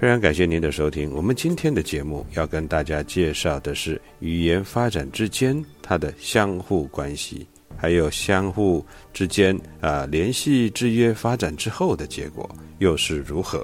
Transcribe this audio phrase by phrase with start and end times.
[0.00, 1.12] 非常感谢您的收听。
[1.12, 12.48] 我们今天的节目要跟大家介绍的是语言发展之间它的相互关系，还有相互之间啊联系制约发展之后的结果
[12.78, 13.58] 又是如何？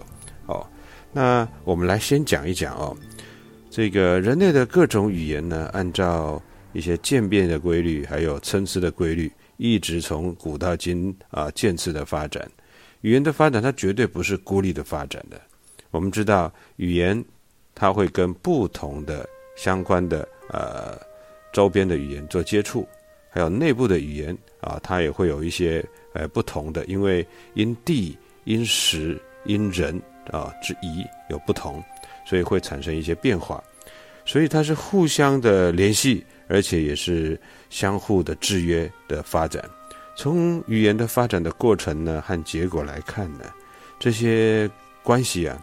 [0.45, 0.62] 哦，
[1.11, 2.95] 那我们来先讲一讲哦，
[3.71, 6.39] 这个人类的各种语言呢，按照
[6.75, 12.47] 一些渐变的规律，还有参差的规律，一直从古到今啊渐次的发展。
[13.00, 15.41] 语言的发展，它绝对不是孤立的发展的。
[15.91, 17.25] 我们知道语言，
[17.75, 20.99] 它会跟不同的相关的呃
[21.53, 22.87] 周边的语言做接触，
[23.31, 31.83] 还有内部的语言啊，它也会有一些呃不同的，因为因地、因时、因人啊之宜有不同，
[32.27, 33.63] 所以会产生一些变化。
[34.25, 39.65] 所以它是互相的联系，而且也是相互的制约的发展。
[40.17, 43.45] 从语言的发展的过程呢和结果来看呢，
[44.01, 44.69] 这些
[45.03, 45.63] 关系啊。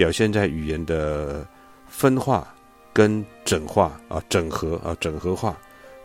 [0.00, 1.46] 表现在语言的
[1.86, 2.54] 分化
[2.90, 5.54] 跟整化啊，整合啊，整合化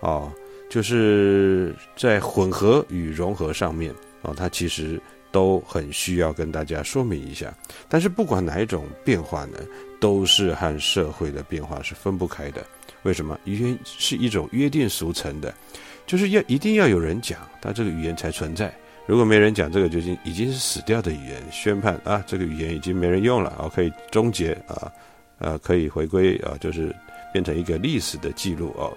[0.01, 0.29] 啊，
[0.69, 5.01] 就是在混合与融合上面啊，它其实
[5.31, 7.55] 都很需要跟大家说明一下。
[7.87, 9.59] 但是不管哪一种变化呢，
[9.97, 12.61] 都是和社会的变化是分不开的。
[13.03, 13.39] 为什么？
[13.45, 15.53] 语言是一种约定俗成的，
[16.05, 18.75] 就是要一定要有人讲，它这个语言才存在。
[19.07, 24.91] 如果没人讲这个，就已经已经是死掉的语言，宣判啊，这个语言已经没人用了啊，可以终结啊，
[25.37, 26.95] 呃，可以回归啊，就是
[27.31, 28.91] 变成一个历史的记录哦。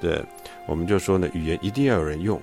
[0.00, 0.22] 对，
[0.66, 2.40] 我们就说呢，语言一定要有人用，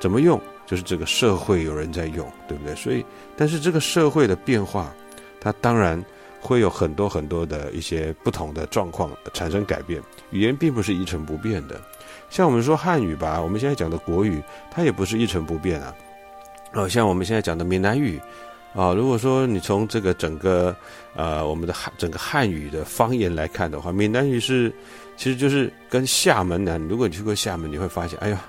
[0.00, 0.40] 怎么用？
[0.66, 2.74] 就是这个社会有人在用，对不对？
[2.74, 3.04] 所以，
[3.36, 4.92] 但是这个社会的变化，
[5.40, 6.00] 它当然
[6.40, 10.00] 会有很多很多的一些不同的状况产生改变。
[10.30, 11.80] 语言并不是一成不变的，
[12.28, 14.40] 像我们说汉语吧，我们现在讲的国语，
[14.70, 15.92] 它也不是一成不变啊。
[16.72, 18.20] 哦，像我们现在讲的闽南语，
[18.74, 20.74] 啊，如果说你从这个整个
[21.16, 24.72] 呃我们的汉整个汉语的方言来看的话，闽南语是
[25.16, 28.40] 其实就是跟厦门呢，如果你去过厦门，你会发现，哎呀，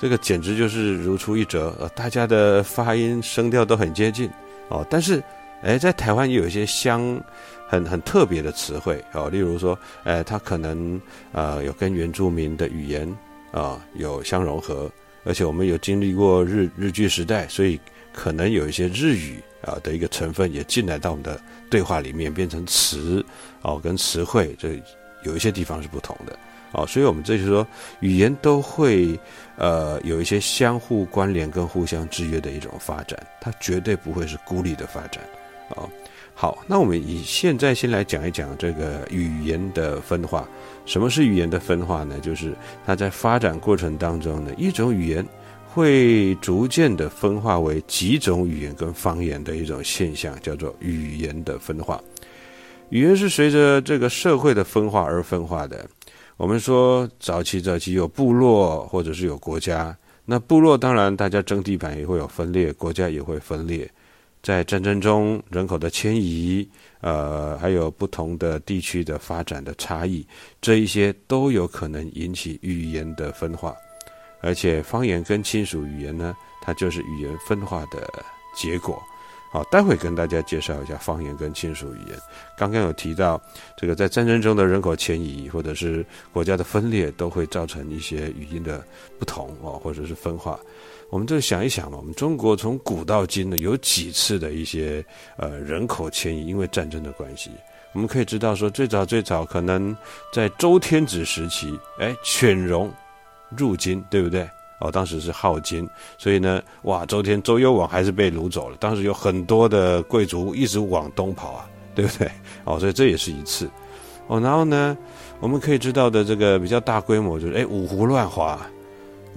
[0.00, 4.30] 这个简直就是如出一辙，呃，大家的发音声调都很接近
[4.68, 4.86] 哦。
[4.88, 5.20] 但是，
[5.62, 7.20] 哎，在台湾也有一些相
[7.66, 11.00] 很很特别的词汇哦，例如说，哎，它可能
[11.32, 13.12] 呃有跟原住民的语言
[13.50, 14.88] 啊有相融合。
[15.28, 17.78] 而且我们有经历过日日据时代，所以
[18.14, 23.22] 可能有一些日语啊的一个成分也进来到我们的对话里面，变成词
[23.60, 24.82] 哦，跟词汇这
[25.24, 26.34] 有一些地方是不同的
[26.72, 27.66] 哦，所以我们这就是说，
[28.00, 29.18] 语言都会
[29.56, 35.22] 呃有一些相互关联跟互相制约的一种发展，它绝对不会是孤立的发展
[35.76, 35.84] 啊。
[36.34, 40.48] 好，那我们以现在先来讲一讲这个语言的分化。
[40.88, 42.18] 什么是语言的分化呢？
[42.20, 42.56] 就是
[42.86, 45.24] 它在发展过程当中呢，一种语言
[45.66, 52.02] 会逐渐的分化为几种语言跟方言的一种现象，叫做语言的分化。
[52.88, 55.86] 语言是随着这个社会的分化而分化的。
[56.38, 59.94] 我们说早期早期有部落或者是有国家，
[60.24, 63.86] 那部落当然大家争地盘也会有分裂，国家也会分裂。
[64.42, 66.68] 在战争中人口的迁移，
[67.00, 70.26] 呃，还有不同的地区的发展的差异，
[70.60, 73.74] 这一些都有可能引起语言的分化。
[74.40, 78.08] 而且方言跟亲属语言呢，它就是语言分化的
[78.54, 79.02] 结果。
[79.50, 82.18] 好，待会跟大家介绍一下方言跟亲属语言。
[82.56, 83.40] 刚刚有提到，
[83.78, 88.84] 这个在战争中的人口迁移，或者是国家的分裂，都会造成一些语音的
[89.18, 90.60] 不同哦，或者是分化。
[91.10, 95.04] 我们就想一想嘛，我们中国从古到今呢，有几次的一些
[95.36, 97.50] 呃人口迁移，因为战争的关系，
[97.92, 99.96] 我们可以知道说，最早最早可能
[100.32, 102.90] 在周天子时期，哎，犬戎
[103.56, 104.48] 入京，对不对？
[104.80, 105.88] 哦，当时是号金，
[106.18, 108.76] 所以呢，哇，周天周幽王还是被掳走了。
[108.78, 112.30] 当时有很多的贵族一直往东跑啊，对不对？
[112.64, 113.68] 哦，所以这也是一次。
[114.28, 114.96] 哦，然后呢，
[115.40, 118.60] 我们可以知道的这个比较大规模就是，哎，五胡乱华，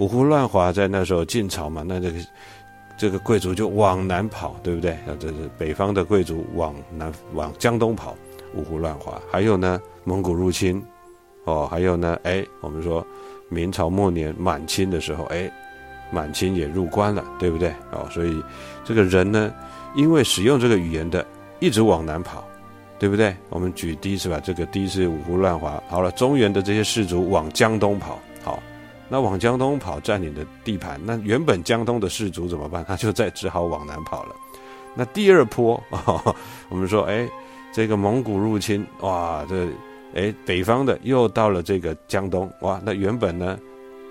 [0.01, 2.19] 五胡乱华在那时候晋朝嘛，那这个
[2.97, 4.93] 这个贵族就往南跑，对不对？
[4.93, 8.17] 啊，这是北方的贵族往南往江东跑，
[8.55, 9.21] 五胡乱华。
[9.31, 10.83] 还有呢，蒙古入侵，
[11.43, 13.05] 哦，还有呢，哎，我们说。
[13.47, 15.51] 明朝末年，满清的时候，哎，
[16.09, 17.69] 满清也入关了，对不对？
[17.91, 18.41] 哦，所以
[18.85, 19.53] 这个人呢，
[19.93, 21.23] 因为使用这个语言的，
[21.59, 22.43] 一直往南跑，
[22.97, 23.35] 对不对？
[23.49, 28.17] 我们举第一次吧，这个第一次五胡乱华，好了，中原的这些士族往江东跑，
[29.11, 32.83] 那往江东跑占领的地盘，那原本江东的士族怎么办？
[32.87, 34.35] 他就再只好往南跑了。
[34.95, 35.83] 那第二波，
[36.69, 37.29] 我们说，哎，
[37.73, 39.67] 这个蒙古入侵，哇，这。
[40.13, 43.57] 哎，北方的又到了这个江东，哇，那原本呢，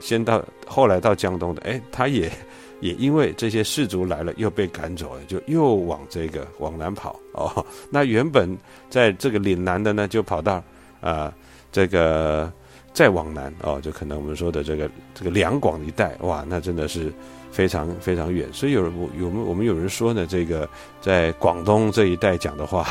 [0.01, 2.33] 先到后来到江东的，哎，他也
[2.81, 7.63] 也因为这些士族来了，又被赶走了，就又往这个往南跑哦。
[7.91, 8.57] 那原本
[8.89, 10.65] 在这个岭南的呢，就跑到
[11.03, 11.31] 啊
[11.71, 12.51] 这个
[12.93, 17.13] 再往南哦，就可能我们说的这个这个两广一带，哇，那真的是
[17.51, 18.49] 非常非常远。
[18.53, 20.69] 所以有有有我们有人说呢，这个
[21.01, 22.87] 在广东这一带讲的话。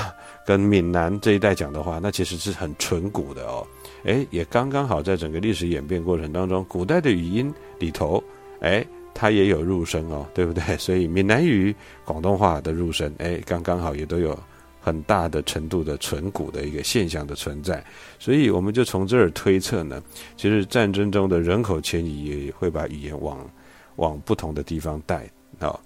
[0.46, 3.68] 跟闽南这一代讲的话，那其实是很纯古的哦，
[4.04, 8.24] 哎，也刚刚好在整个历史演变过程当中，古代的语音里头，
[8.60, 10.76] 哎，它也有入声哦，对不对？
[10.78, 14.36] 所以闽南语、广东话的入声，哎，刚刚好也都有
[14.80, 17.84] 很大的程度的纯古的一个现象的存在，
[18.18, 20.02] 所以我们就从这儿推测呢，
[20.38, 23.50] 其实战争中的人口迁移也会把语言往
[23.98, 25.30] 往不同的地方带
[25.60, 25.80] 啊。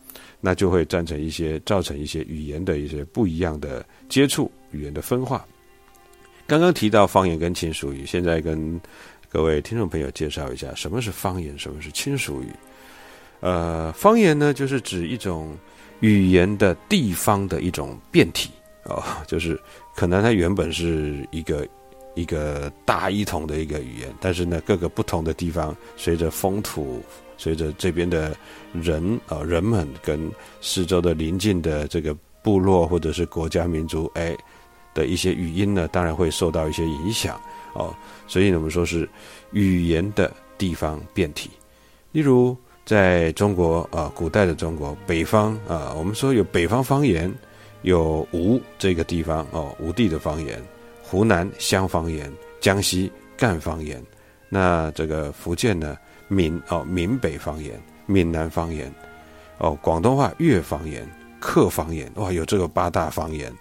[0.46, 5.46] 那就会造成一些造成一些语言的一些不一样的接触，语言的分化。
[6.46, 8.80] 刚刚提到方言跟亲属语，现在跟
[9.30, 12.48] 各位听众朋友介绍一下什么是方言，什么是亲属语。
[13.40, 15.58] 呃，方言呢，就是指一种
[16.02, 18.52] 语言的地方的一种变体
[18.86, 19.60] 哦，就是
[19.96, 21.68] 可能它原本是一个
[22.16, 27.02] 一个大一统的一个语言，但是呢，各个不同的地方随着风土。
[27.36, 28.34] 随着这边的
[28.74, 30.32] 人啊，人们跟
[30.62, 34.38] 四周的邻近的这个部落或者是国家民族，哎
[34.94, 37.42] 的一些语音呢，当然会受到一些影响
[37.74, 37.94] 哦。
[38.28, 39.10] 所以，我们说是
[39.52, 41.50] 语言的地方变体。
[42.12, 47.34] 例如，在中国啊，古代的中国北方啊，我们说有北方方言，
[47.84, 50.58] 有吴这个地方哦，吴地的方言；
[51.02, 54.04] 湖南湘方言，江西赣方言。
[54.50, 55.98] 那这个福建呢？
[56.30, 58.92] 闽哦，闽北方言、闽南方言，
[59.60, 61.08] 哦，广东话粤方言、
[61.40, 63.54] 客方言，哇，有这个八大方言，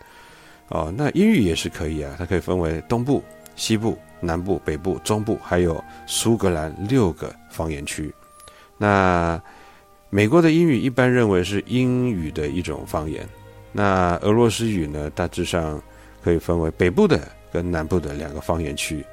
[0.68, 3.22] 哦，那英语也是可以啊，它可以分为东部、
[3.56, 8.10] 西部、南部、北部、中部，还有苏格兰六个方言区。
[8.78, 9.38] 那
[10.08, 13.28] 美国的英语一般认为是英语的一种方言，
[13.72, 15.82] 那俄罗斯语呢，大致上
[16.22, 19.04] 可以分为北部的跟南部的两个方言区。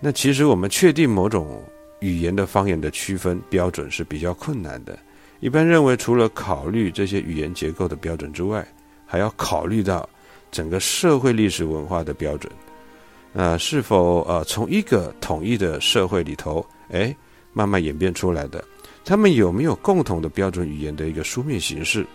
[0.00, 1.62] 那其实我们确定某种。
[2.00, 4.96] 语言的方言的区分标准是比较困难的。
[5.40, 8.64] 一般认为，除了考虑这些语言结构的标准之外，
[9.06, 10.06] 还要考虑到
[10.52, 12.52] 整个社会历史文化的标准。
[13.32, 17.16] 呃，是否呃从一个统一的社会里头，哎，
[17.54, 18.62] 慢慢演变出来的？
[19.02, 22.06] 他们有没有共同的标准语言的一个书面形式，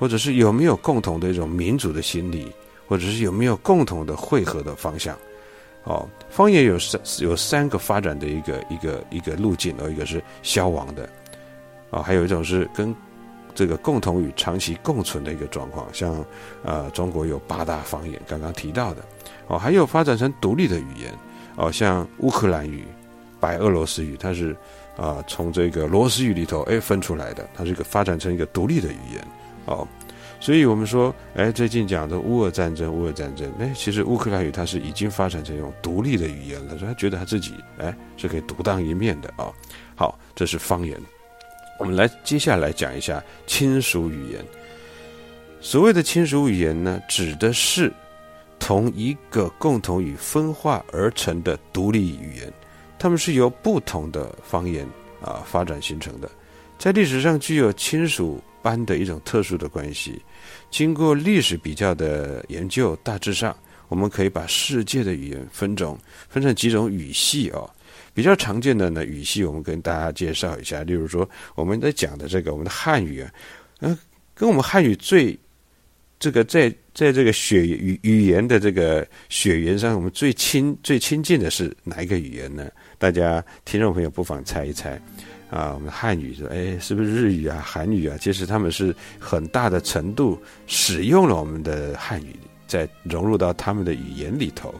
[0.00, 2.50] 或者是有没有共同的一种民主的心理，
[2.88, 5.14] 或者是有没有共同的汇合的方向？
[5.84, 11.06] 哦，方言有三有三个发展的一个一个一个路径，哦，一个是消亡的，
[11.90, 12.94] 啊，还有一种是跟
[13.54, 16.24] 这个共同语长期共存的一个状况，像
[16.62, 19.04] 呃中国有八大方言，刚刚提到的，
[19.48, 21.14] 哦，还有发展成独立的语言，
[21.56, 22.86] 哦，像乌克兰语、
[23.38, 24.56] 白俄罗斯语，它是
[24.96, 29.26] 啊从这个罗斯语里头哎分出来的，它是一个发展成一个独立的语言，
[29.70, 29.88] 哦。
[30.38, 39.52] 所以我们说，哎，最近讲的乌俄战争，乌俄战争，哎，其实乌克兰语它是已经发展成一种独立的语言了，所以他觉得他自己，哎，是可以独当一面的啊。
[39.94, 40.98] 好，这是方言。
[41.78, 44.44] 我们来接下来讲一下亲属语言。
[45.60, 47.92] 所谓的亲属语言呢，指的是
[48.58, 52.50] 同一个共同语分化而成的独立语言，
[52.98, 54.86] 它们是由不同的方言
[55.20, 56.30] 啊发展形成的，
[56.78, 60.20] 在历史上具有亲属般的一种特殊的关系。
[60.70, 63.56] 经过历史比较的研究，大致上
[63.88, 65.98] 我们可以把世界的语言分种
[66.28, 67.68] 分成几种语系哦。
[68.12, 70.82] 比较常见的呢语系，我们跟大家介绍一下。
[70.82, 73.30] 例如说，我们在讲的这个我们的汉语啊，
[73.80, 73.96] 嗯，
[74.34, 75.38] 跟我们汉语最
[76.18, 82.68] 这个在在这个血语语言的这个血缘上，我们最亲最亲近的是哪一个语言呢？
[82.98, 85.00] 大家听众朋友不妨猜一猜
[85.50, 85.72] 啊。
[85.74, 88.16] 我们汉语说，哎，是不是日语啊、韩语啊？
[88.20, 94.74] 其实他们是很大的程度使用了我们的汉语，在融入到他们的语言里头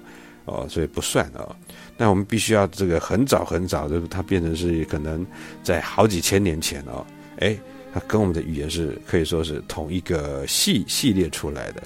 [0.44, 1.54] 哦，所以不算哦。
[1.96, 5.26] 那我们必须要这个很早很早的，它变成是可能
[5.62, 7.04] 在好几千年前哦，
[7.38, 7.54] 哎，
[7.92, 11.82] 它跟我们的语言是可以说是同一个系系列出来的，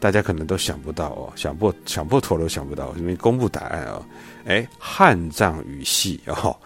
[0.00, 4.02] 大家可能都想不到哦，想破想破头都想不到，因为公布答案哦，
[4.46, 6.56] 哎，汉藏语系哦，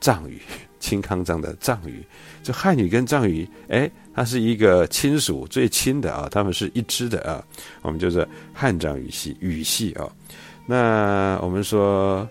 [0.00, 0.40] 藏语，
[0.82, 2.04] 青康藏的藏语，
[2.42, 7.42] 这汉语跟藏语，哎，它是一个亲属最亲的啊，他们是一支的啊，
[7.82, 10.10] 我们就是汉藏语系语系啊。
[10.66, 12.28] 那我们说，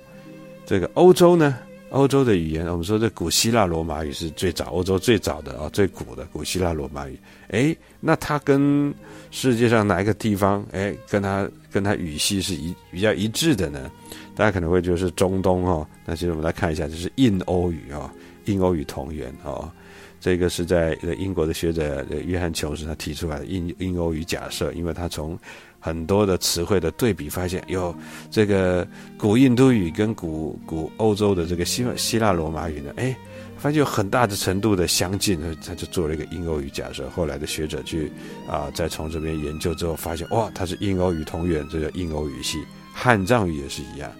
[0.65, 1.57] 这个欧洲呢？
[1.91, 7.19] 欧洲的语言，我们说这古希腊罗马语是最早，欧洲最早的啊，最古的古希腊罗马语。
[7.49, 8.93] 哎，那它跟
[9.29, 13.91] 世界上哪一个地方，哎，跟它跟它语系是一比较一致的呢？
[14.33, 15.85] 大家可能会觉得是中东哦。
[16.05, 18.09] 那其实我们来看一下，就是印欧语啊，
[18.45, 19.71] 印欧语同源哦。
[20.19, 25.35] 这个是在英国的学者约翰琼斯他提出来的印印欧语假设，因为他从
[25.79, 27.95] 很多的词汇的对比，发现有
[28.29, 33.17] 这个古印度语跟古古欧洲的这个希希腊罗马语呢，哎，
[33.57, 37.09] 发现有很大的程度的相近，他就做了一个印欧语假设。
[37.09, 38.11] 后来的学者去
[38.47, 42.59] 啊，再从这边研究之后，发现哇，它是印欧语同源，这个印欧语系，
[42.93, 44.11] 汉藏语也是一样。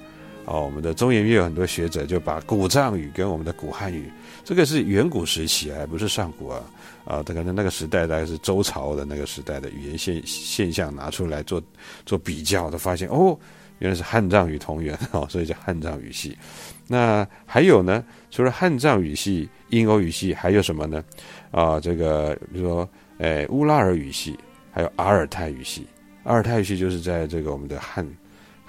[0.45, 4.11] 哦，我们的中研院有很多学者就把古藏语跟我们的古汉语，
[4.43, 6.61] 这个是远古时期啊，不是上古啊。
[7.03, 11.61] 啊，他可能那个时代大概是周朝的那个时代的语言现现象拿出来做
[12.05, 13.35] 做比较，他发现哦，
[13.79, 16.37] 原来是汉藏语同源哦，所以叫汉藏语系。
[16.85, 21.03] 那还有呢，除了汉藏语系、印欧语系，还有什么呢？
[21.49, 24.37] 啊，这个比如说，诶，乌拉尔语系，
[24.71, 25.87] 还有阿尔泰语系。
[26.23, 28.07] 阿尔泰语系就是在这个我们的汉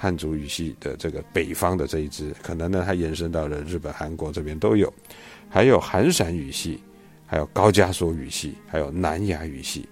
[0.03, 4.93] 汉族语系的这个北方的这一支，可能呢它延伸到了日本、韩国这边都有。
[5.49, 6.83] 还有韩陕语系。
[7.25, 9.89] 还有高加索语系，还有南亚语系。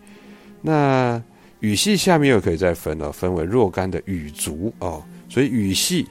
[0.60, 1.18] 那
[1.60, 5.02] 语系下面又可以再分了，分为若干的语族哦。
[5.26, 6.06] 所以语系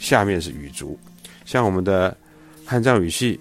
[0.00, 0.98] 下面是语族，
[1.44, 2.16] 像我们的
[2.64, 3.38] 汉藏语系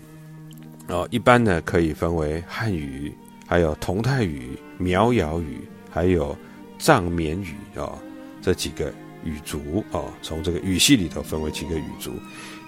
[0.89, 3.11] 哦，一般呢可以分为汉语，
[3.47, 5.57] 还有同泰语、苗瑶语，
[5.89, 6.37] 还有
[6.77, 7.97] 藏缅语哦，
[8.43, 8.93] 这几个
[9.23, 10.11] 语族哦。
[10.21, 12.11] 从这个语系里头分为几个语族。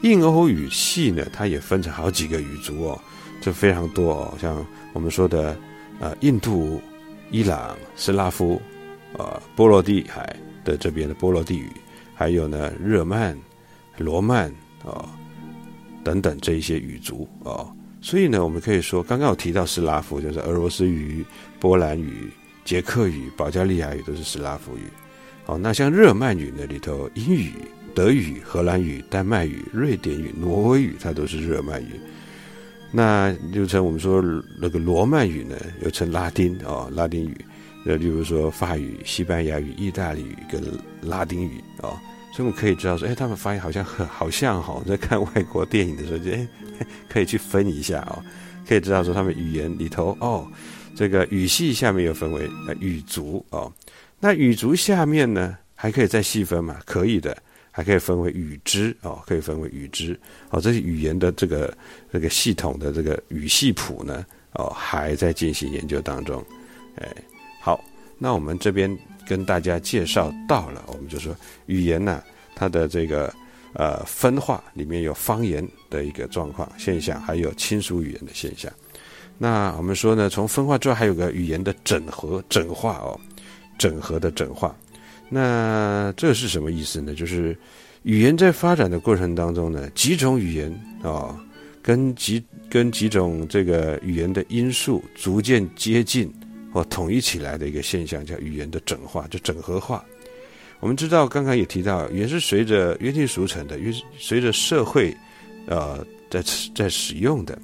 [0.03, 3.01] 印欧语系呢，它也分成好几个语族哦。
[3.41, 5.55] 就非常多哦，像我们说的，
[5.99, 6.81] 呃，印度、
[7.29, 8.59] 伊朗、斯拉夫，
[9.17, 11.69] 呃，波罗的海的这边的波罗的语，
[12.15, 13.37] 还有呢，日耳曼、
[13.97, 14.49] 罗曼
[14.83, 15.13] 啊
[16.03, 17.69] 等等这一些语族啊，
[18.01, 21.23] 所以呢，我们可以说，刚刚有提到斯拉夫，就是俄罗斯语、
[21.59, 22.31] 波兰语、
[22.63, 24.87] 捷克语、保加利亚语都是斯拉夫语。
[25.45, 27.53] 好，那像日耳曼语呢里头，英语、
[27.93, 31.91] 德语、荷兰语、丹麦语、瑞典语、挪威语，它都是日耳曼语。
[32.91, 34.23] 那就称我们说
[34.59, 37.45] 那个罗曼语呢，又称拉丁啊，拉丁语，
[37.85, 40.63] 呃，例如说法语、西班牙语、意大利语跟
[41.01, 41.93] 拉丁语啊，
[42.33, 46.47] 所以我们可以知道说，哎，他们发音好像很好像哈，在看外国电影的时候，就哎，
[47.07, 48.23] 可以去分一下啊，
[48.67, 50.47] 可以知道说他们语言里头哦，
[50.95, 53.71] 这个语系下面又分为呃语族哦，
[54.25, 56.79] 那语族下面呢还可以再细分嘛？
[56.83, 57.37] 可以的。
[57.69, 60.17] 还可以分为语支哦，可以分为语支
[60.49, 61.77] 哦，这是语言的这个
[62.09, 66.41] 这个系统的这个语系谱呢哦，还在进行研究当中。
[66.95, 67.05] 哎，
[67.59, 67.83] 好，
[68.17, 72.23] 那我们这边跟大家介绍到了，我们就说语言呢，
[72.55, 73.31] 它的这个
[73.73, 78.71] 呃分化里面有方言的一个状况现象，还有亲属语言的现象。
[79.37, 83.19] 那我们说呢，从分化之外，还有个语言的整合、整化哦，
[83.77, 84.75] 整合的整化。
[85.29, 87.13] 那这是什么意思呢？
[87.15, 87.57] 就是
[88.03, 91.35] 语言在发展的过程当中呢，几种语言啊，
[91.81, 96.31] 跟几跟几种这个语言的因素逐渐接近
[96.71, 100.05] 或统一起来的一个现象，叫语言的整化，就整合化。
[100.79, 105.15] 我们知道，刚刚也提到，语言是随着约定俗成的，约随着社会
[105.65, 106.43] 呃在
[106.75, 107.57] 在使用的，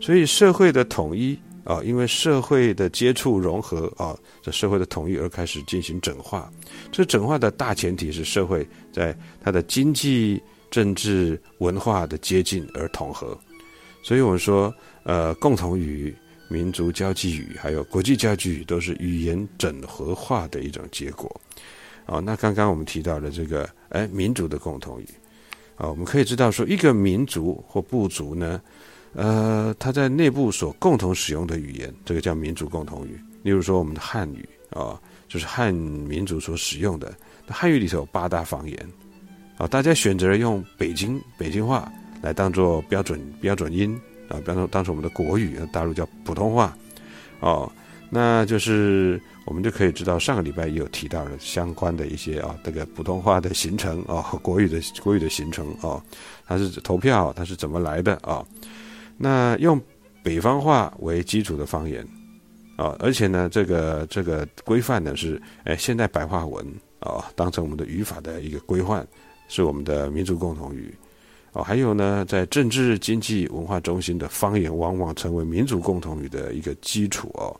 [0.00, 1.36] 所以社会的统一
[1.68, 6.50] 啊，因为社会的接触融合啊，这社会的统一而开始进行整化。
[6.90, 13.38] 这整化的大前提是社会在它的经济、政治、文化的接近而统合。
[14.02, 16.16] 所以我们说，呃，共同语、
[16.48, 21.30] 民族交际语还有国际交际语都是语言整合化的一种结果。
[22.06, 25.08] 哦，那刚刚我们提到的这个，哎，民族的共同语，
[25.76, 28.58] 啊，我们可以知道说，一个民族或部族呢。
[29.14, 33.18] 呃，它在内部所共同使用的语言，这个叫民族共同语。
[33.42, 37.12] 例如说，我们的汉语啊，就是汉民族所使用的。
[37.46, 38.88] 那汉语里头有八大方言，
[39.56, 43.98] 啊，大家选择用北京北京话来当做标准标准音
[44.28, 46.76] 啊，比方说当成我们的国语，大陆叫普通话，
[47.40, 47.70] 哦，
[48.10, 56.02] 那就是我们就可以知道，上个礼拜也有提到了相关的一些啊，这个普通话的形成啊，和国语的国语的形成啊，
[56.46, 58.44] 它是投票，它是怎么来的啊？
[59.18, 59.80] 那用
[60.22, 62.06] 北方话为基础的方言，
[62.76, 66.64] 啊，而且呢，这个这个规范呢是，哎，现代白话文
[67.00, 69.06] 啊，当成我们的语法的一个规范，
[69.48, 70.94] 是我们的民族共同语，
[71.52, 77.54] 哦，还有呢，在政治、经济、文化中心的方言，往往成为民族共同语的一个基础哦。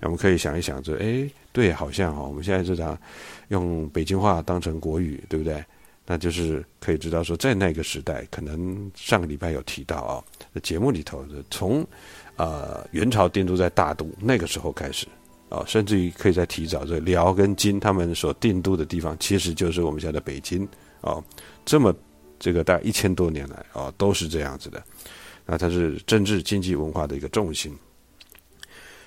[0.00, 2.96] 我们可以想一想，这哎，对，好像哦，我们现在这常
[3.48, 5.64] 用北京话当成国语，对不对？
[6.06, 10.22] 那就是可以知道说，在那个时代，可能上个礼拜有提到啊，
[10.62, 11.82] 节目里头的从，
[12.36, 15.06] 呃，元朝定都在大都那个时候开始，
[15.48, 20.68] 啊，甚至于可以再提早，这辽跟金他们所定都的地方，其实就是我们现在的北京，
[21.00, 21.24] 啊，
[21.64, 21.94] 这么
[22.38, 24.84] 这个大概一千多年来啊，都是这样子的，
[25.46, 27.74] 那它是政治、经济、文化的一个重心，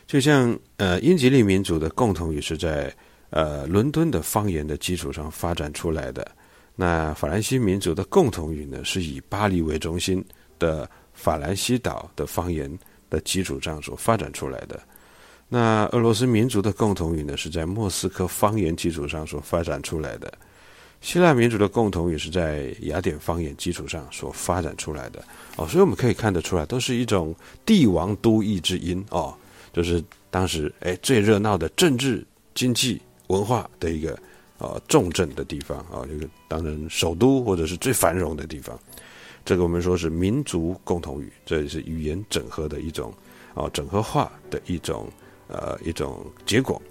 [0.07, 2.91] 就像呃，英吉利民族的共同语是在
[3.29, 6.27] 呃伦敦的方言的基础上发展出来的。
[6.79, 10.23] 那法兰西民族的共同语呢，是以巴黎为中心
[10.59, 12.71] 的法兰西岛的方言
[13.09, 14.79] 的基础上所发展出来的。
[15.49, 20.31] 那俄罗斯民族的共同语呢，是在莫斯科方言基础上所发展出来的。
[21.01, 25.23] 希腊民族的共同语是在雅典方言基础上所发展出来的。
[25.55, 29.33] 哦，所以我们可以看得出来，都是一种帝王都邑之音哦，
[29.73, 34.15] 就是当时哎最热闹的政治、经济、文化的一个。
[34.57, 38.77] 啊，重镇的地方啊，这个当然首都或者是最繁荣的地方，
[39.45, 43.13] 这个我们说是民族共同语，这也是语言整合的一种
[43.53, 45.07] 啊，整合化的一种
[45.47, 46.81] 呃一种结果。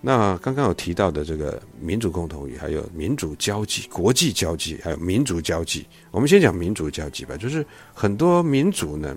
[0.00, 5.86] 那刚刚有提到的这个民族共同语，还有民族交际、国际交际，还有民族交际。
[6.10, 9.14] 我们先讲民族交际吧，就是很多民族呢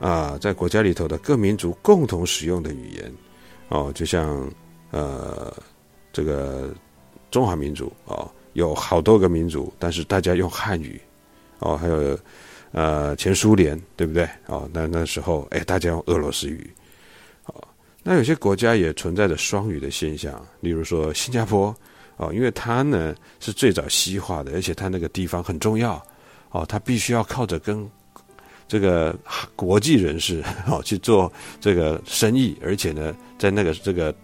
[0.00, 3.14] 啊，在国家里头的各民族共同使用的语言
[3.68, 4.50] 哦，就像
[4.90, 5.56] 呃
[6.12, 6.74] 这个。
[7.30, 11.00] 中华民族哦，有好多个民族，但是大家用汉语
[11.58, 12.18] 哦，还有
[12.72, 14.68] 呃前苏联对不对哦？
[14.72, 16.70] 那那时候哎，大家用俄罗斯语
[17.44, 17.54] 哦。
[18.02, 21.74] 那有些国家也存在着双语的现象，例如说新加坡
[22.16, 26.02] 哦，因为它呢是最早西化的，而且它那个地方很重要
[26.50, 27.86] 哦，它必须要靠着跟
[28.66, 29.14] 这个
[29.54, 34.14] 国际人士哦去做这个生意，而且呢，在那个这个。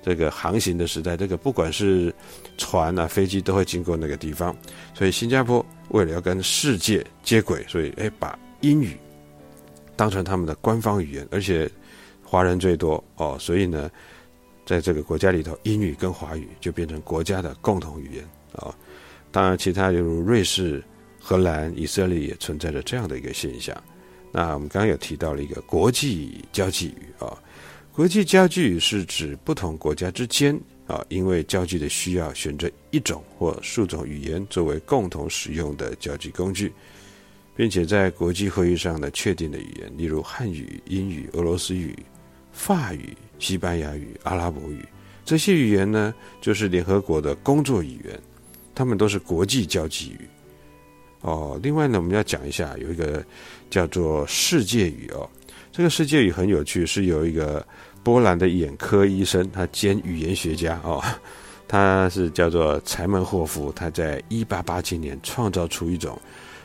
[0.00, 2.14] 这个航行的时代，这个不管是
[2.56, 4.56] 船啊、飞机都会经过那个地方，
[4.94, 8.96] 所以新加坡为了要跟世界接轨，所以哎把英语
[9.96, 11.70] 当成他们的官方语言，而且
[12.22, 13.90] 华人最多哦，所以呢，
[14.64, 18.74] 在这个国家里头，英语跟华语就变成国家的共同语言啊。
[19.30, 20.82] 当然，其他例如瑞士、
[21.20, 23.76] 荷兰、以色列也存在着这样的一个现象。
[24.30, 27.36] 那我们刚刚有提到了一个国际交际语啊。
[27.98, 30.56] 国际交际语是指不同国家之间
[30.86, 36.72] 啊，因为交际的需要，选择一种或数种语言作为共同使用的交际工具，
[37.56, 41.92] 并且在国际会议上的确定的语言，例如汉语、英语、俄罗斯语、
[42.52, 44.78] 法语、西班牙语、阿拉伯语
[45.24, 48.16] 这些语言呢，就是联合国的工作语言，
[48.76, 50.20] 它们都是国际交际语。
[51.22, 53.26] 哦，另外呢，我们要讲一下有一个
[53.68, 55.28] 叫做世界语哦，
[55.72, 57.66] 这个世界语很有趣，是有一个。
[58.08, 60.98] 波兰的眼科医生，他兼语言学家哦，
[61.68, 63.70] 他是叫做柴门霍夫。
[63.76, 66.18] 他在一八八七年创造出一种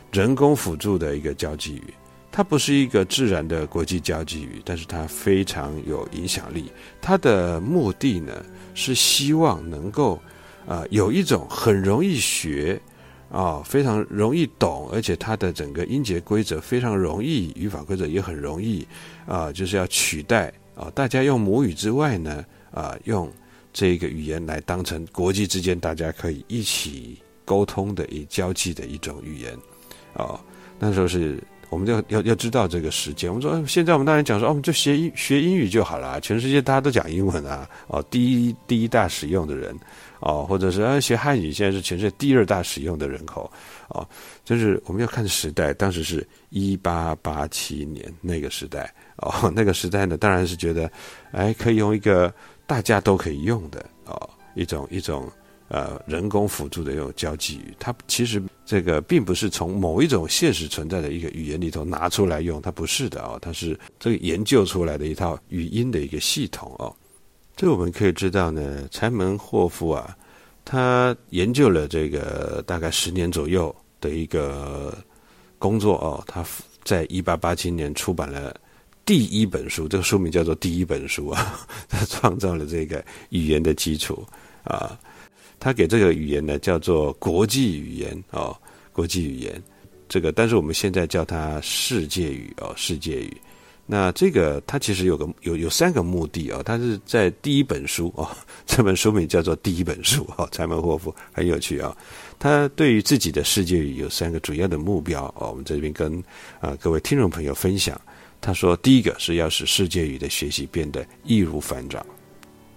[0.09, 1.93] 人工辅助的一个交际语，
[2.31, 6.71] 它不是一个自然的国际交际语，但是它非常有影响力。
[7.01, 8.41] 它的目的呢，
[8.73, 10.17] 是希望能够
[10.65, 12.81] 啊有一种很容易学
[13.29, 18.87] 啊，非常容易懂，而且它的整个音节规则非常容易，语法规则也很容易
[19.27, 20.49] 啊，就是要取代。
[20.75, 23.31] 啊，大家用母语之外呢，啊，用
[23.71, 29.53] 这个语言来当成国际之间大家可以一起沟通的、以交际的一种语言，
[30.13, 30.39] 啊，
[30.79, 33.29] 那时候是我们要要要知道这个时间。
[33.29, 36.21] 我们说现在我们当然讲说，哦，我们就学英学英语就好了。
[36.21, 39.75] 全世界大家都讲英文啊，哦，第一第一大使用的人，
[40.19, 43.51] 哦，或者是啊学汉语，现在是全世界第二大使用的人口，
[43.89, 44.07] 哦，
[44.45, 50.91] 就是我们要看时代，当时是一八八七年那个时代，哦， 那个时代呢，当然是觉得，
[51.31, 52.33] 哎，可以用一个
[52.65, 55.31] 大家都可以用的，哦，一种一种。
[55.69, 66.93] 呃，人工辅助的这种交际语，它其实这个并不是从某一种现实存在的一个语言里头拿出来用，它不是的哦，它是这个研究出来的一套语音的一个系统哦。
[67.55, 70.15] 这我们可以知道呢，柴门霍夫啊，
[70.63, 74.95] 他研究了这个大概十年左右的一个
[75.57, 76.45] 工作哦，他
[76.83, 78.55] 在一八八七年出版了
[79.05, 84.25] 第一本书，这个书名叫做《第一本书》啊， 他创造了这个语言的基础
[84.63, 84.97] 啊。
[85.59, 88.53] 他给这个语言呢叫做国际语言哦，
[88.91, 89.63] 国际语言，
[90.09, 93.37] 这个但是我们现在叫它世界语哦，世界语。
[93.85, 98.29] 那这个它其实有个有有三个目的哦，它是在第一本书哦，
[98.65, 101.95] 这本书名叫做第一本书哦，柴门霍夫很有趣啊。
[102.39, 106.21] 他对于自己的世界语有三个主要的目标哦，我们这边跟
[106.59, 107.99] 啊各位听众朋友分享。
[108.43, 112.05] 他说，第一个是要使世界语的学习变得易如反掌，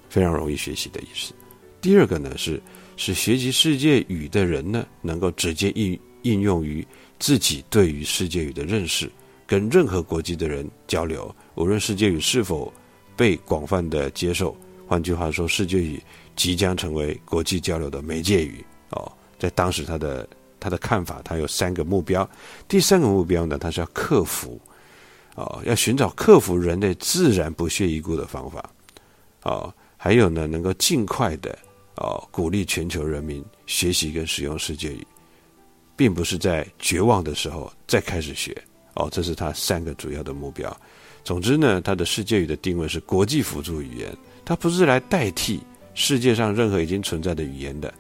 [0.09, 1.35] 非常容易学习的意思。
[1.81, 2.63] 第二个呢是。
[2.99, 6.83] 使学习世界语的人呢，能够直接应应用于
[7.19, 9.13] 自己对于世界语的认识，
[9.47, 12.73] 跟任何国际的人交流，无论世界语是否
[13.15, 14.57] 被广泛的接受。
[14.87, 16.03] 换句话说，世界语
[16.35, 18.65] 即将成为国际交流的媒介语。
[18.93, 20.27] 哦，在当时他的
[20.59, 22.27] 他的看法，他有三个目标。
[22.67, 24.59] 第三个目标呢，他是要克服，
[25.37, 28.69] 哦，要寻找克服人类自然不屑一顾的方法。
[29.43, 31.57] 哦，还有呢，能够尽快的。
[31.97, 35.07] 哦，鼓励全球人民学习跟使用世界语，
[35.97, 38.55] 并不是在绝望的时候再开始学。
[38.95, 40.75] 哦，这是他三个主要的目标。
[41.25, 45.61] 总之呢，他的世界语的定位是国际辅助语言，它不是来代替
[45.95, 47.93] 世界上任何已经存在的语言的。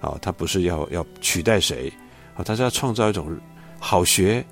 [0.00, 1.92] 哦，它不是要要取代谁，
[2.36, 3.36] 啊，它是要创造一种
[3.78, 4.44] 好学、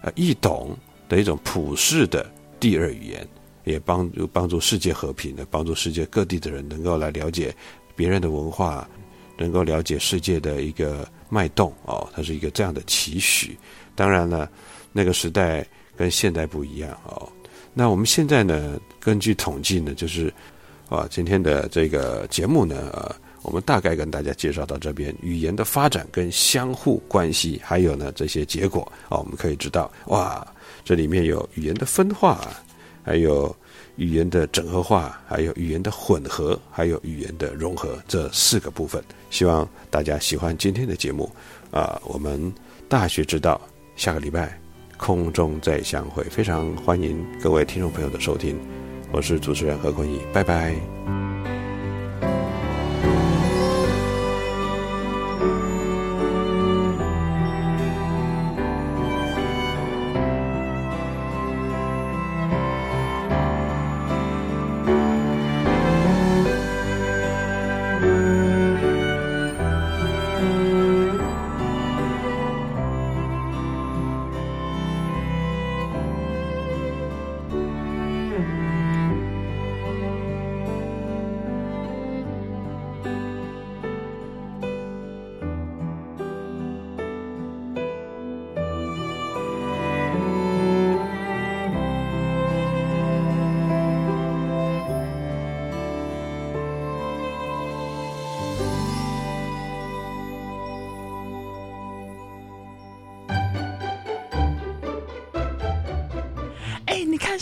[0.00, 0.76] 呃易懂
[1.08, 3.26] 的一种普世的第二语言，
[3.64, 7.54] 也帮助帮助世界和平的，帮助世界各地的人能够来了解。
[7.96, 8.88] 别人的文化，
[9.36, 13.58] 能够了解世界的一个脉动哦，它是一个这样的期许。
[13.96, 14.48] 当然了，
[14.92, 15.66] 那个时代
[15.96, 17.28] 跟现代不一样哦。
[17.74, 20.32] 那我们现在呢，根据统计呢，就是
[20.88, 23.14] 啊，今天的这个节目呢，呃，
[23.48, 30.46] 我们大概跟大家介绍到这边，语言的发展跟相互关系，还有呢这些结果啊，我们可以知道哇，
[30.84, 32.50] 这里面有语言的分化，
[33.02, 33.54] 还有。
[33.96, 41.28] 语言的整合化，还有语言的混合，还有语言的融合，这四个部分，希望大家喜欢今天的节目
[41.72, 42.00] 啊！
[42.04, 42.40] 我们
[42.88, 43.60] 大学之道，
[43.96, 44.56] 下个礼拜
[44.96, 48.56] 空中再相会，非常欢迎各位听众朋友的收听，
[49.10, 51.17] 我是主持人何坤义，拜拜。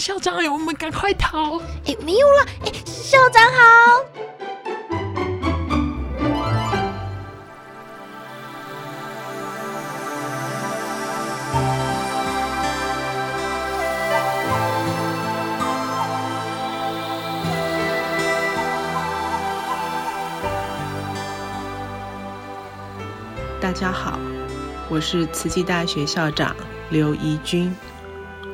[0.07, 1.59] 校长，哎，我们赶快逃！
[1.85, 4.05] 哎，没有了，哎，校长好。
[23.61, 24.21] 大家好，
[24.89, 26.55] 我是慈济大学校长
[26.91, 27.75] 刘怡君，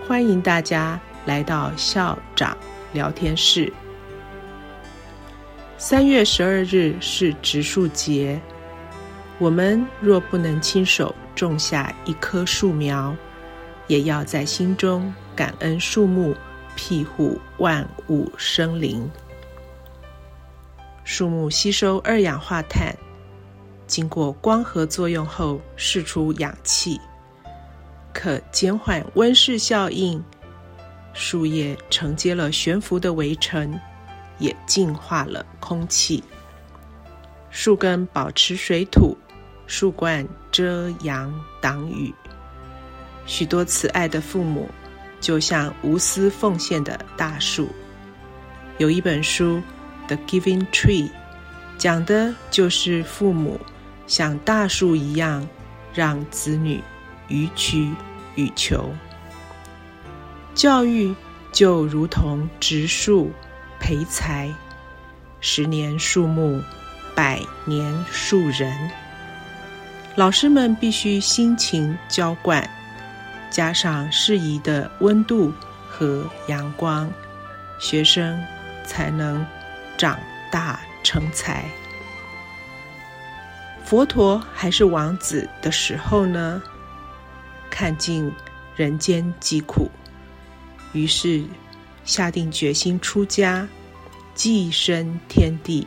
[0.08, 0.98] 欢迎大家。
[1.24, 2.56] 来到校长
[2.92, 3.72] 聊天室。
[5.78, 8.40] 三月十二日是植树节，
[9.38, 13.16] 我们若不能亲手种下一棵树苗，
[13.88, 16.36] 也要在心中感恩树木
[16.76, 19.10] 庇护万物生灵。
[21.04, 22.94] 树木吸收二氧化碳，
[23.88, 27.00] 经过光合作用后释出氧气。
[28.12, 30.22] 可减缓温室效应。
[31.12, 33.78] 树叶承接了悬浮的微尘，
[34.38, 36.22] 也净化了空气。
[37.50, 39.16] 树根保持水土，
[39.66, 42.12] 树冠遮阳挡雨。
[43.26, 44.68] 许多慈爱的父母，
[45.20, 47.68] 就像无私奉献的大树。
[48.78, 49.62] 有一本书
[50.08, 51.08] 《The Giving Tree》，
[51.76, 53.60] 讲的就是父母
[54.06, 55.46] 像大树一样，
[55.94, 56.82] 让子女
[57.28, 57.90] 予取
[58.34, 58.90] 予求。
[60.54, 61.14] 教育
[61.50, 63.30] 就如同植树
[63.80, 64.52] 培才，
[65.40, 66.62] 十年树木，
[67.14, 68.90] 百年树人。
[70.14, 72.68] 老师们必须辛勤浇灌。
[73.50, 75.52] 加上适宜的温度
[75.86, 77.10] 和阳光，
[77.78, 78.42] 学生
[78.86, 79.44] 才能
[79.98, 80.18] 长
[80.50, 81.64] 大成才。
[83.84, 86.62] 佛陀还是王子的时候呢，
[87.68, 88.32] 看尽
[88.74, 89.90] 人间疾苦，
[90.92, 91.42] 于是
[92.04, 93.68] 下定决心出家，
[94.34, 95.86] 寄身天地，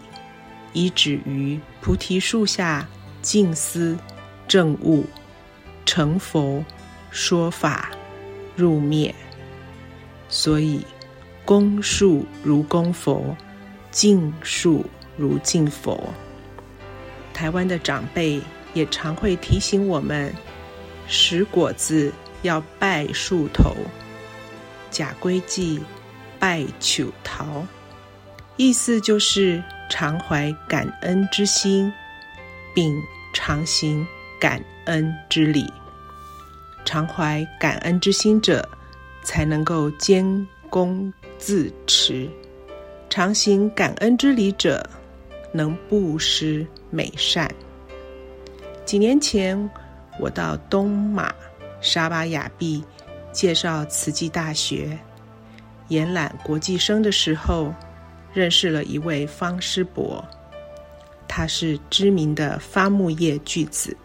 [0.73, 2.87] 以止于菩提树下
[3.21, 3.97] 静思
[4.47, 5.05] 正悟，
[5.85, 6.63] 成佛。
[7.11, 7.91] 说法
[8.57, 9.15] 入灭，
[10.27, 10.85] 所以
[11.45, 13.33] 供树如供佛，
[13.89, 16.13] 敬树如敬佛。
[17.33, 18.41] 台湾的长辈
[18.73, 20.35] 也常会提醒我们：
[21.07, 23.73] 食果子要拜树头，
[24.95, 25.77] 假归祭
[26.39, 27.67] 拜求桃。
[28.55, 31.91] 意思就是常怀感恩之心，
[32.73, 32.97] 并
[33.33, 34.07] 常行
[34.39, 35.69] 感恩之礼。
[36.85, 38.65] 常怀感恩之心者，
[39.21, 40.25] 才能够坚
[40.69, 42.29] 功自持；
[43.09, 44.89] 常行感恩之礼者，
[45.51, 47.53] 能布施美善。
[48.85, 49.69] 几年前，
[50.21, 51.35] 我到东马
[51.81, 52.81] 沙巴雅碧
[53.35, 54.97] 介绍慈济大学，
[55.89, 57.73] 延揽国际生的时候，
[58.33, 60.23] 认识了一位方师伯，
[61.27, 63.95] 他是知名的发木业巨子。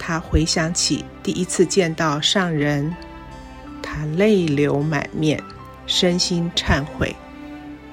[0.00, 2.92] 他回想起第一次见到上人，
[3.80, 5.40] 他泪流满面，
[5.86, 7.14] 身心忏悔，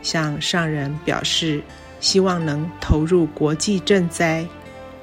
[0.01, 1.61] 向上人表示
[1.99, 4.43] 希望能投入国际赈灾，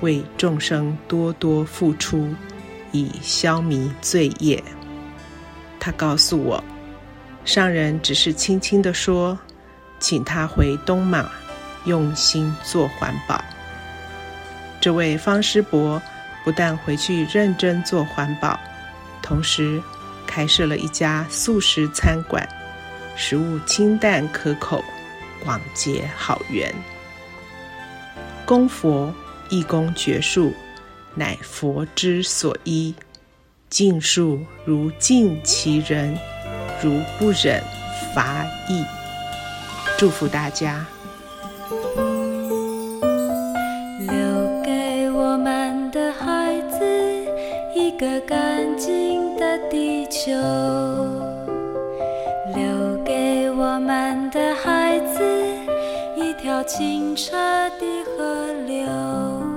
[0.01, 2.35] 为众生多多付出，
[2.91, 4.61] 以消弭罪业。
[5.87, 6.61] 他告诉我，
[7.45, 9.39] 上人只是轻轻地说，
[10.01, 11.31] 请他回东马，
[11.85, 13.41] 用心做环保。
[14.81, 16.03] 这位方师伯。
[16.45, 18.57] 不但回去认真做环保，
[19.21, 19.83] 同时
[20.29, 22.49] 开设了一家素食餐馆，
[23.17, 24.81] 食物清淡可口，
[25.45, 26.73] 广结好缘。
[28.45, 29.13] 供佛
[29.49, 30.55] 义工绝术，
[31.17, 32.95] 乃佛之所依。
[33.69, 36.17] 尽数如尽其人，
[36.83, 37.63] 如不忍
[38.15, 38.85] 伐意。
[39.99, 40.87] 祝福大家。
[44.09, 46.79] 留给我们的孩子
[47.75, 50.33] 一个干净的地球，
[52.55, 55.21] 留给我们的孩子
[56.17, 57.33] 一条清澈
[57.81, 59.56] 的河流。